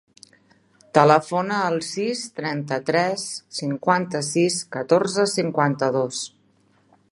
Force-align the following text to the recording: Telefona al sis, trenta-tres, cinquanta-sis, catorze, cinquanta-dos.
Telefona 0.97 1.59
al 1.65 1.77
sis, 1.87 2.23
trenta-tres, 2.39 3.27
cinquanta-sis, 3.59 4.57
catorze, 4.77 5.29
cinquanta-dos. 5.37 6.27